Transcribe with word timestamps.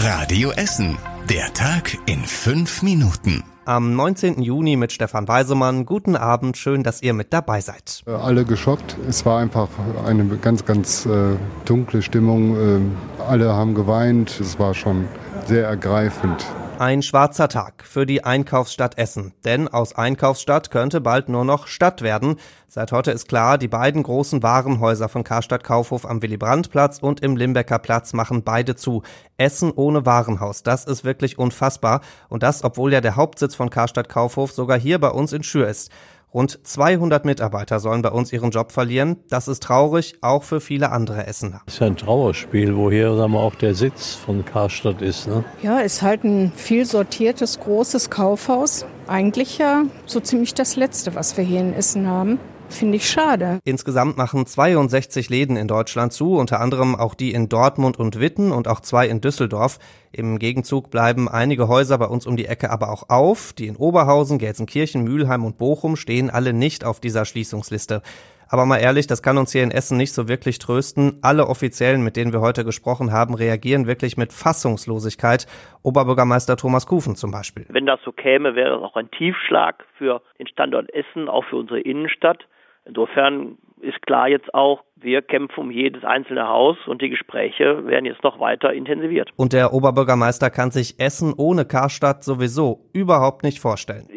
Radio 0.00 0.52
Essen. 0.52 0.96
Der 1.28 1.52
Tag 1.54 1.98
in 2.06 2.20
fünf 2.20 2.82
Minuten. 2.84 3.42
Am 3.64 3.96
19. 3.96 4.40
Juni 4.40 4.76
mit 4.76 4.92
Stefan 4.92 5.26
Weisemann. 5.26 5.86
Guten 5.86 6.14
Abend, 6.14 6.56
schön, 6.56 6.84
dass 6.84 7.02
ihr 7.02 7.14
mit 7.14 7.32
dabei 7.32 7.60
seid. 7.60 8.04
Äh, 8.06 8.12
alle 8.12 8.44
geschockt. 8.44 8.96
Es 9.08 9.26
war 9.26 9.40
einfach 9.40 9.68
eine 10.06 10.24
ganz, 10.36 10.64
ganz 10.64 11.04
äh, 11.04 11.34
dunkle 11.64 12.02
Stimmung. 12.02 12.56
Äh, 12.56 12.80
alle 13.28 13.52
haben 13.54 13.74
geweint. 13.74 14.38
Es 14.38 14.60
war 14.60 14.72
schon 14.72 15.08
sehr 15.46 15.66
ergreifend. 15.66 16.46
Ein 16.78 17.02
schwarzer 17.02 17.48
Tag 17.48 17.82
für 17.84 18.06
die 18.06 18.22
Einkaufsstadt 18.22 18.98
Essen. 18.98 19.34
Denn 19.44 19.66
aus 19.66 19.96
Einkaufsstadt 19.96 20.70
könnte 20.70 21.00
bald 21.00 21.28
nur 21.28 21.44
noch 21.44 21.66
Stadt 21.66 22.02
werden. 22.02 22.36
Seit 22.68 22.92
heute 22.92 23.10
ist 23.10 23.26
klar, 23.26 23.58
die 23.58 23.66
beiden 23.66 24.04
großen 24.04 24.44
Warenhäuser 24.44 25.08
von 25.08 25.24
Karstadt 25.24 25.64
Kaufhof 25.64 26.06
am 26.06 26.22
Willy-Brandt-Platz 26.22 27.00
und 27.00 27.18
im 27.18 27.36
Limbecker 27.36 27.80
Platz 27.80 28.12
machen 28.12 28.44
beide 28.44 28.76
zu. 28.76 29.02
Essen 29.38 29.72
ohne 29.72 30.06
Warenhaus, 30.06 30.62
das 30.62 30.84
ist 30.84 31.02
wirklich 31.02 31.36
unfassbar. 31.36 32.00
Und 32.28 32.44
das, 32.44 32.62
obwohl 32.62 32.92
ja 32.92 33.00
der 33.00 33.16
Hauptsitz 33.16 33.56
von 33.56 33.70
Karstadt 33.70 34.08
Kaufhof 34.08 34.52
sogar 34.52 34.78
hier 34.78 35.00
bei 35.00 35.10
uns 35.10 35.32
in 35.32 35.42
Schür 35.42 35.66
ist. 35.66 35.90
Rund 36.32 36.60
200 36.62 37.24
Mitarbeiter 37.24 37.80
sollen 37.80 38.02
bei 38.02 38.10
uns 38.10 38.32
ihren 38.34 38.50
Job 38.50 38.70
verlieren. 38.70 39.16
Das 39.30 39.48
ist 39.48 39.62
traurig, 39.62 40.16
auch 40.20 40.42
für 40.42 40.60
viele 40.60 40.92
andere 40.92 41.26
Essener. 41.26 41.62
Das 41.64 41.74
ist 41.74 41.80
ja 41.80 41.86
ein 41.86 41.96
Trauerspiel, 41.96 42.76
wo 42.76 42.90
hier 42.90 43.16
sagen 43.16 43.32
wir, 43.32 43.40
auch 43.40 43.54
der 43.54 43.74
Sitz 43.74 44.14
von 44.14 44.44
Karstadt 44.44 45.00
ist. 45.00 45.26
Ne? 45.26 45.42
Ja, 45.62 45.78
ist 45.78 46.02
halt 46.02 46.24
ein 46.24 46.52
viel 46.54 46.84
sortiertes, 46.84 47.58
großes 47.60 48.10
Kaufhaus. 48.10 48.84
Eigentlich 49.06 49.56
ja 49.56 49.84
so 50.04 50.20
ziemlich 50.20 50.52
das 50.52 50.76
Letzte, 50.76 51.14
was 51.14 51.38
wir 51.38 51.44
hier 51.44 51.60
in 51.60 51.72
Essen 51.72 52.06
haben. 52.06 52.38
Finde 52.68 52.96
ich 52.96 53.08
schade. 53.08 53.60
Insgesamt 53.64 54.18
machen 54.18 54.44
62 54.44 55.30
Läden 55.30 55.56
in 55.56 55.68
Deutschland 55.68 56.12
zu, 56.12 56.36
unter 56.36 56.60
anderem 56.60 56.94
auch 56.94 57.14
die 57.14 57.32
in 57.32 57.48
Dortmund 57.48 57.98
und 57.98 58.20
Witten 58.20 58.52
und 58.52 58.68
auch 58.68 58.80
zwei 58.80 59.08
in 59.08 59.22
Düsseldorf. 59.22 59.78
Im 60.12 60.38
Gegenzug 60.38 60.90
bleiben 60.90 61.28
einige 61.28 61.68
Häuser 61.68 61.98
bei 61.98 62.06
uns 62.06 62.26
um 62.26 62.36
die 62.36 62.46
Ecke 62.46 62.70
aber 62.70 62.90
auch 62.90 63.08
auf. 63.10 63.52
Die 63.52 63.66
in 63.66 63.76
Oberhausen, 63.76 64.38
Gelsenkirchen, 64.38 65.04
Mülheim 65.04 65.44
und 65.44 65.58
Bochum 65.58 65.96
stehen 65.96 66.30
alle 66.30 66.52
nicht 66.52 66.84
auf 66.84 67.00
dieser 67.00 67.24
Schließungsliste. 67.24 68.02
Aber 68.50 68.64
mal 68.64 68.78
ehrlich, 68.78 69.06
das 69.06 69.22
kann 69.22 69.36
uns 69.36 69.52
hier 69.52 69.62
in 69.62 69.70
Essen 69.70 69.98
nicht 69.98 70.14
so 70.14 70.26
wirklich 70.26 70.58
trösten. 70.58 71.18
Alle 71.22 71.48
Offiziellen, 71.48 72.02
mit 72.02 72.16
denen 72.16 72.32
wir 72.32 72.40
heute 72.40 72.64
gesprochen 72.64 73.12
haben, 73.12 73.34
reagieren 73.34 73.86
wirklich 73.86 74.16
mit 74.16 74.32
Fassungslosigkeit. 74.32 75.46
Oberbürgermeister 75.82 76.56
Thomas 76.56 76.86
Kufen 76.86 77.14
zum 77.14 77.30
Beispiel. 77.30 77.66
Wenn 77.68 77.84
das 77.84 78.00
so 78.04 78.12
käme, 78.12 78.54
wäre 78.54 78.70
das 78.70 78.82
auch 78.82 78.96
ein 78.96 79.10
Tiefschlag 79.10 79.84
für 79.98 80.22
den 80.38 80.46
Standort 80.46 80.88
Essen, 80.94 81.28
auch 81.28 81.44
für 81.44 81.56
unsere 81.56 81.80
Innenstadt. 81.80 82.46
Insofern 82.88 83.58
ist 83.80 84.02
klar 84.02 84.28
jetzt 84.28 84.52
auch, 84.54 84.82
wir 84.96 85.22
kämpfen 85.22 85.60
um 85.60 85.70
jedes 85.70 86.04
einzelne 86.04 86.48
Haus 86.48 86.76
und 86.86 87.00
die 87.00 87.10
Gespräche 87.10 87.86
werden 87.86 88.06
jetzt 88.06 88.24
noch 88.24 88.40
weiter 88.40 88.72
intensiviert. 88.72 89.30
Und 89.36 89.52
der 89.52 89.72
Oberbürgermeister 89.72 90.50
kann 90.50 90.70
sich 90.70 90.98
Essen 90.98 91.34
ohne 91.36 91.64
Karstadt 91.64 92.24
sowieso 92.24 92.80
überhaupt 92.92 93.44
nicht 93.44 93.60
vorstellen. 93.60 94.08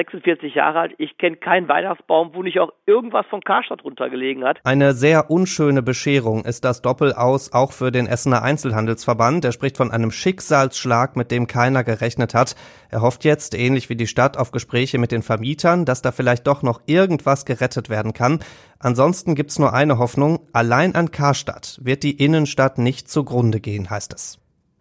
Ich 0.00 0.06
bin 0.06 0.20
jetzt 0.24 0.42
46 0.42 0.54
Jahre 0.54 0.78
alt, 0.80 0.94
ich 0.98 1.18
kenne 1.18 1.36
keinen 1.36 1.68
Weihnachtsbaum, 1.68 2.30
wo 2.32 2.42
nicht 2.42 2.60
auch 2.60 2.72
irgendwas 2.86 3.26
von 3.26 3.40
Karstadt 3.40 3.82
runtergelegen 3.82 4.44
hat. 4.44 4.60
Eine 4.64 4.92
sehr 4.92 5.30
unschöne 5.30 5.82
Bescherung 5.82 6.44
ist 6.44 6.64
das 6.64 6.82
Doppelaus 6.82 7.52
auch 7.52 7.72
für 7.72 7.90
den 7.90 8.06
Essener 8.06 8.42
Einzelhandelsverband. 8.42 9.44
Er 9.44 9.52
spricht 9.52 9.76
von 9.76 9.90
einem 9.90 10.12
Schicksalsschlag, 10.12 11.16
mit 11.16 11.30
dem 11.30 11.46
keiner 11.46 11.82
gerechnet 11.82 12.32
hat. 12.34 12.54
Er 12.90 13.02
hofft 13.02 13.24
jetzt, 13.24 13.58
ähnlich 13.58 13.88
wie 13.88 13.96
die 13.96 14.06
Stadt, 14.06 14.36
auf 14.36 14.52
Gespräche 14.52 14.98
mit 14.98 15.10
den 15.10 15.22
Vermietern, 15.22 15.84
dass 15.84 16.00
da 16.02 16.12
vielleicht 16.12 16.46
doch 16.46 16.62
noch 16.62 16.80
irgendwas 16.86 17.44
gerettet 17.44 17.90
werden 17.90 18.12
kann. 18.12 18.38
Ansonsten 18.78 19.34
gibt's 19.34 19.58
nur 19.58 19.72
eine 19.72 19.98
Hoffnung, 19.98 20.40
allein 20.52 20.94
an 20.94 21.10
Karstadt 21.10 21.80
wird 21.82 22.04
die 22.04 22.22
Innenstadt 22.22 22.78
nicht 22.78 23.08
zugrunde 23.10 23.58
gehen, 23.60 23.90
heißt 23.90 24.14
es. 24.14 24.38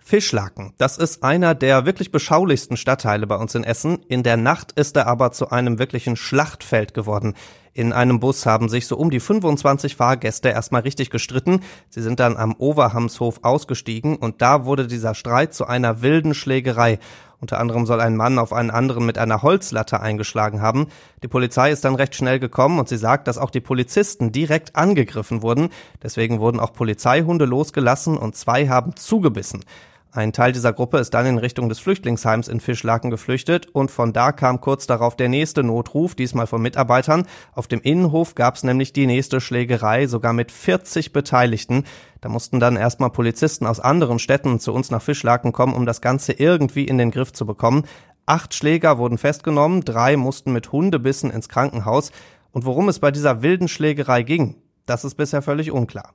Fischlaken, 0.07 0.73
das 0.77 0.97
ist 0.97 1.21
einer 1.21 1.53
der 1.53 1.85
wirklich 1.85 2.13
beschaulichsten 2.13 2.77
Stadtteile 2.77 3.27
bei 3.27 3.35
uns 3.35 3.55
in 3.55 3.65
Essen. 3.65 3.99
In 4.07 4.23
der 4.23 4.37
Nacht 4.37 4.71
ist 4.71 4.95
er 4.95 5.05
aber 5.05 5.33
zu 5.33 5.49
einem 5.49 5.79
wirklichen 5.79 6.15
Schlachtfeld 6.15 6.93
geworden. 6.93 7.33
In 7.73 7.91
einem 7.91 8.21
Bus 8.21 8.45
haben 8.45 8.69
sich 8.69 8.87
so 8.87 8.95
um 8.95 9.09
die 9.11 9.19
25 9.19 9.97
Fahrgäste 9.97 10.47
erstmal 10.47 10.83
richtig 10.83 11.09
gestritten. 11.09 11.59
Sie 11.89 12.01
sind 12.01 12.21
dann 12.21 12.37
am 12.37 12.55
Overhamshof 12.57 13.41
ausgestiegen 13.43 14.15
und 14.15 14.41
da 14.41 14.63
wurde 14.63 14.87
dieser 14.87 15.13
Streit 15.13 15.53
zu 15.53 15.67
einer 15.67 16.01
wilden 16.01 16.33
Schlägerei. 16.33 16.99
Unter 17.41 17.59
anderem 17.59 17.85
soll 17.85 17.99
ein 17.99 18.15
Mann 18.15 18.39
auf 18.39 18.53
einen 18.53 18.71
anderen 18.71 19.05
mit 19.05 19.17
einer 19.17 19.41
Holzlatte 19.41 19.99
eingeschlagen 19.99 20.61
haben. 20.61 20.87
Die 21.21 21.27
Polizei 21.27 21.69
ist 21.69 21.83
dann 21.83 21.95
recht 21.95 22.15
schnell 22.15 22.39
gekommen 22.39 22.79
und 22.79 22.87
sie 22.87 22.97
sagt, 22.97 23.27
dass 23.27 23.37
auch 23.37 23.51
die 23.51 23.59
Polizisten 23.59 24.31
direkt 24.31 24.77
angegriffen 24.77 25.41
wurden. 25.41 25.67
Deswegen 26.01 26.39
wurden 26.39 26.61
auch 26.61 26.71
Polizeihunde 26.71 27.43
losgelassen 27.43 28.17
und 28.17 28.37
zwei 28.37 28.69
haben 28.69 28.95
zugebissen. 28.95 29.65
Ein 30.11 30.31
Teil 30.33 30.51
dieser 30.51 30.73
Gruppe 30.73 30.99
ist 30.99 31.13
dann 31.13 31.25
in 31.25 31.37
Richtung 31.37 31.69
des 31.69 31.79
Flüchtlingsheims 31.79 32.47
in 32.47 32.59
Fischlaken 32.59 33.11
geflüchtet 33.11 33.67
und 33.67 33.91
von 33.91 34.13
da 34.13 34.31
kam 34.31 34.61
kurz 34.61 34.87
darauf 34.87 35.15
der 35.15 35.29
nächste 35.29 35.63
Notruf, 35.63 36.15
diesmal 36.15 36.47
von 36.47 36.61
Mitarbeitern. 36.61 37.27
Auf 37.53 37.67
dem 37.67 37.81
Innenhof 37.81 38.33
gab 38.33 38.55
es 38.55 38.63
nämlich 38.63 38.93
die 38.93 39.05
nächste 39.05 39.41
Schlägerei, 39.41 40.07
sogar 40.07 40.33
mit 40.33 40.51
40 40.51 41.11
Beteiligten. 41.11 41.83
Da 42.21 42.29
mussten 42.29 42.59
dann 42.59 42.77
erstmal 42.77 43.09
Polizisten 43.09 43.67
aus 43.67 43.79
anderen 43.79 44.17
Städten 44.17 44.59
zu 44.59 44.73
uns 44.73 44.91
nach 44.91 45.01
Fischlaken 45.01 45.51
kommen, 45.51 45.73
um 45.73 45.85
das 45.85 46.01
Ganze 46.01 46.33
irgendwie 46.33 46.85
in 46.85 46.97
den 46.97 47.11
Griff 47.11 47.33
zu 47.33 47.45
bekommen. 47.45 47.83
Acht 48.25 48.53
Schläger 48.53 48.97
wurden 48.97 49.17
festgenommen, 49.17 49.85
drei 49.85 50.17
mussten 50.17 50.51
mit 50.51 50.71
Hundebissen 50.71 51.31
ins 51.31 51.49
Krankenhaus. 51.49 52.11
Und 52.51 52.65
worum 52.65 52.89
es 52.89 52.99
bei 52.99 53.11
dieser 53.11 53.41
wilden 53.41 53.67
Schlägerei 53.67 54.23
ging, 54.23 54.55
das 54.85 55.03
ist 55.05 55.15
bisher 55.15 55.41
völlig 55.41 55.71
unklar. 55.71 56.13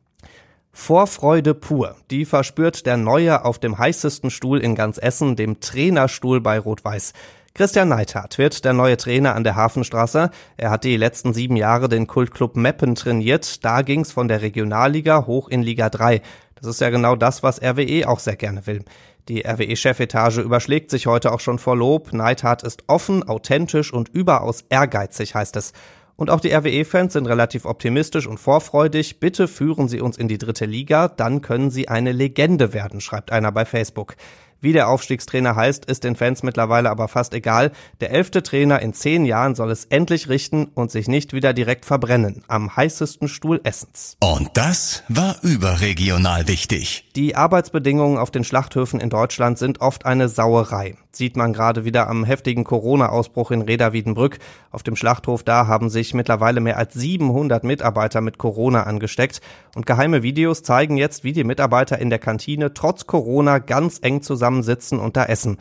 Vorfreude 0.74 1.52
pur, 1.54 1.96
die 2.10 2.24
verspürt 2.24 2.86
der 2.86 2.96
Neue 2.96 3.44
auf 3.44 3.58
dem 3.58 3.76
heißesten 3.76 4.30
Stuhl 4.30 4.58
in 4.58 4.74
ganz 4.74 4.96
Essen, 4.96 5.36
dem 5.36 5.60
Trainerstuhl 5.60 6.40
bei 6.40 6.58
Rot-Weiß. 6.58 7.12
Christian 7.54 7.90
Neithardt 7.90 8.38
wird 8.38 8.64
der 8.64 8.72
neue 8.72 8.96
Trainer 8.96 9.34
an 9.34 9.44
der 9.44 9.54
Hafenstraße. 9.54 10.30
Er 10.56 10.70
hat 10.70 10.84
die 10.84 10.96
letzten 10.96 11.34
sieben 11.34 11.56
Jahre 11.56 11.90
den 11.90 12.06
Kultclub 12.06 12.56
Meppen 12.56 12.94
trainiert. 12.94 13.62
Da 13.62 13.82
ging's 13.82 14.10
von 14.10 14.26
der 14.28 14.40
Regionalliga 14.40 15.26
hoch 15.26 15.50
in 15.50 15.62
Liga 15.62 15.90
3. 15.90 16.22
Das 16.54 16.66
ist 16.66 16.80
ja 16.80 16.88
genau 16.88 17.16
das, 17.16 17.42
was 17.42 17.60
RWE 17.62 18.08
auch 18.08 18.20
sehr 18.20 18.36
gerne 18.36 18.66
will. 18.66 18.82
Die 19.28 19.46
RWE-Chefetage 19.46 20.40
überschlägt 20.40 20.90
sich 20.90 21.06
heute 21.06 21.32
auch 21.32 21.40
schon 21.40 21.58
vor 21.58 21.76
Lob. 21.76 22.14
Neithardt 22.14 22.62
ist 22.62 22.84
offen, 22.86 23.22
authentisch 23.28 23.92
und 23.92 24.08
überaus 24.08 24.64
ehrgeizig, 24.70 25.34
heißt 25.34 25.56
es. 25.56 25.74
Und 26.22 26.30
auch 26.30 26.38
die 26.38 26.52
RWE-Fans 26.54 27.14
sind 27.14 27.26
relativ 27.26 27.64
optimistisch 27.64 28.28
und 28.28 28.38
vorfreudig. 28.38 29.18
Bitte 29.18 29.48
führen 29.48 29.88
Sie 29.88 30.00
uns 30.00 30.16
in 30.16 30.28
die 30.28 30.38
dritte 30.38 30.66
Liga, 30.66 31.08
dann 31.08 31.42
können 31.42 31.72
Sie 31.72 31.88
eine 31.88 32.12
Legende 32.12 32.72
werden, 32.72 33.00
schreibt 33.00 33.32
einer 33.32 33.50
bei 33.50 33.64
Facebook. 33.64 34.14
Wie 34.60 34.72
der 34.72 34.88
Aufstiegstrainer 34.88 35.56
heißt, 35.56 35.86
ist 35.86 36.04
den 36.04 36.14
Fans 36.14 36.44
mittlerweile 36.44 36.90
aber 36.90 37.08
fast 37.08 37.34
egal. 37.34 37.72
Der 38.00 38.12
elfte 38.12 38.44
Trainer 38.44 38.78
in 38.78 38.94
zehn 38.94 39.24
Jahren 39.24 39.56
soll 39.56 39.72
es 39.72 39.86
endlich 39.86 40.28
richten 40.28 40.66
und 40.66 40.92
sich 40.92 41.08
nicht 41.08 41.32
wieder 41.32 41.52
direkt 41.52 41.84
verbrennen. 41.84 42.44
Am 42.46 42.76
heißesten 42.76 43.26
Stuhl 43.26 43.60
Essens. 43.64 44.16
Und 44.20 44.50
das 44.54 45.02
war 45.08 45.34
überregional 45.42 46.46
wichtig. 46.46 47.10
Die 47.16 47.34
Arbeitsbedingungen 47.34 48.18
auf 48.18 48.30
den 48.30 48.44
Schlachthöfen 48.44 49.00
in 49.00 49.10
Deutschland 49.10 49.58
sind 49.58 49.80
oft 49.80 50.06
eine 50.06 50.28
Sauerei. 50.28 50.94
Sieht 51.14 51.36
man 51.36 51.52
gerade 51.52 51.84
wieder 51.84 52.08
am 52.08 52.24
heftigen 52.24 52.64
Corona-Ausbruch 52.64 53.50
in 53.50 53.62
Reda-Wiedenbrück. 53.62 54.38
Auf 54.70 54.82
dem 54.82 54.96
Schlachthof 54.96 55.42
da 55.42 55.66
haben 55.66 55.90
sich 55.90 56.14
mittlerweile 56.14 56.60
mehr 56.60 56.78
als 56.78 56.94
700 56.94 57.64
Mitarbeiter 57.64 58.20
mit 58.20 58.38
Corona 58.38 58.84
angesteckt. 58.84 59.40
Und 59.74 59.86
geheime 59.86 60.22
Videos 60.22 60.62
zeigen 60.62 60.96
jetzt, 60.96 61.24
wie 61.24 61.32
die 61.32 61.44
Mitarbeiter 61.44 61.98
in 61.98 62.10
der 62.10 62.18
Kantine 62.18 62.74
trotz 62.74 63.06
Corona 63.06 63.58
ganz 63.58 63.98
eng 64.02 64.22
zusammen 64.22 64.62
zusammensitzen 64.62 64.98
und 64.98 65.16
da 65.16 65.24
essen. 65.24 65.58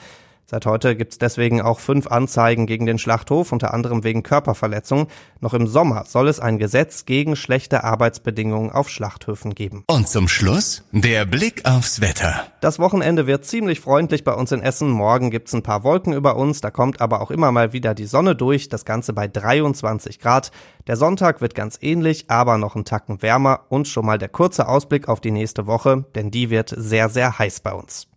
Seit 0.52 0.66
heute 0.66 0.98
gibt's 0.98 1.18
deswegen 1.18 1.62
auch 1.62 1.80
fünf 1.80 2.08
Anzeigen 2.08 2.66
gegen 2.66 2.86
den 2.86 3.00
Schlachthof, 3.00 3.54
unter 3.54 3.74
anderem 3.74 4.04
wegen 4.04 4.22
Körperverletzung. 4.22 5.08
Noch 5.40 5.54
im 5.54 5.66
Sommer 5.66 6.04
soll 6.06 6.28
es 6.28 6.42
ein 6.42 6.58
Gesetz 6.58 7.06
gegen 7.06 7.38
schlechte 7.38 7.86
Arbeitsbedingungen 7.86 8.70
auf 8.70 8.90
Schlachthöfen 8.90 9.56
geben. 9.56 9.86
Und 9.88 10.10
zum 10.10 10.28
Schluss 10.28 10.84
der 10.92 11.24
Blick 11.24 11.64
aufs 11.64 12.02
Wetter. 12.02 12.48
Das 12.60 12.80
Wochenende 12.80 13.28
wird 13.28 13.46
ziemlich 13.46 13.80
freundlich 13.80 14.26
bei 14.26 14.34
uns 14.34 14.52
in 14.52 14.62
Essen. 14.62 14.90
Morgen 14.90 15.32
gibt's 15.32 15.54
ein 15.54 15.64
paar 15.64 15.86
Wolken 15.86 16.12
über 16.12 16.36
uns, 16.36 16.60
da 16.60 16.70
kommt 16.70 17.00
aber 17.00 17.22
auch 17.22 17.32
immer 17.32 17.54
mal 17.54 17.72
wieder 17.72 17.94
die 17.96 18.04
Sonne 18.06 18.36
durch, 18.36 18.68
das 18.68 18.84
Ganze 18.84 19.14
bei 19.14 19.30
23 19.30 20.20
Grad. 20.20 20.52
Der 20.86 20.98
Sonntag 20.98 21.40
wird 21.40 21.56
ganz 21.56 21.78
ähnlich, 21.80 22.26
aber 22.28 22.58
noch 22.58 22.76
einen 22.76 22.84
Tacken 22.84 23.22
wärmer 23.22 23.62
und 23.70 23.88
schon 23.88 24.06
mal 24.06 24.18
der 24.18 24.28
kurze 24.28 24.68
Ausblick 24.68 25.08
auf 25.08 25.22
die 25.22 25.32
nächste 25.32 25.66
Woche, 25.66 26.04
denn 26.14 26.30
die 26.30 26.50
wird 26.50 26.74
sehr, 26.76 27.08
sehr 27.08 27.40
heiß 27.40 27.62
bei 27.62 27.72
uns. 27.72 28.11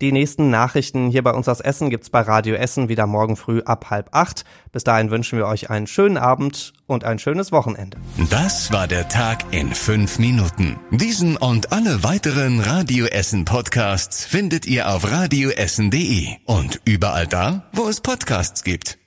Die 0.00 0.12
nächsten 0.12 0.48
Nachrichten 0.48 1.10
hier 1.10 1.22
bei 1.22 1.32
uns 1.32 1.46
aus 1.48 1.60
Essen 1.60 1.90
gibt's 1.90 2.08
bei 2.08 2.20
Radio 2.20 2.54
Essen 2.54 2.88
wieder 2.88 3.06
morgen 3.06 3.36
früh 3.36 3.60
ab 3.62 3.90
halb 3.90 4.08
acht. 4.12 4.44
Bis 4.72 4.82
dahin 4.82 5.10
wünschen 5.10 5.38
wir 5.38 5.46
euch 5.46 5.68
einen 5.68 5.86
schönen 5.86 6.16
Abend 6.16 6.72
und 6.86 7.04
ein 7.04 7.18
schönes 7.18 7.52
Wochenende. 7.52 7.98
Das 8.30 8.72
war 8.72 8.88
der 8.88 9.08
Tag 9.08 9.44
in 9.50 9.74
fünf 9.74 10.18
Minuten. 10.18 10.78
Diesen 10.90 11.36
und 11.36 11.72
alle 11.72 12.02
weiteren 12.02 12.60
Radio 12.60 13.06
Essen 13.06 13.44
Podcasts 13.44 14.24
findet 14.24 14.66
ihr 14.66 14.88
auf 14.88 15.10
radioessen.de 15.10 16.28
und 16.46 16.80
überall 16.86 17.26
da, 17.26 17.64
wo 17.72 17.86
es 17.88 18.00
Podcasts 18.00 18.64
gibt. 18.64 18.99